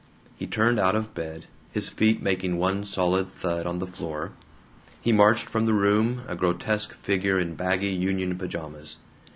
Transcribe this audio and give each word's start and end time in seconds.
He 0.35 0.47
turned 0.47 0.79
out 0.79 0.95
of 0.95 1.13
bed, 1.13 1.45
his 1.71 1.87
feet 1.87 2.23
making 2.23 2.57
one 2.57 2.83
solid 2.85 3.31
thud 3.35 3.67
on 3.67 3.77
the 3.77 3.85
floor. 3.85 4.31
He 4.99 5.11
marched 5.13 5.47
from 5.47 5.67
the 5.67 5.75
room, 5.75 6.23
a 6.27 6.33
grotesque 6.35 6.95
figure 6.95 7.37
in 7.37 7.53
baggy 7.53 7.89
union 7.91 8.35
pajamas. 8.35 8.97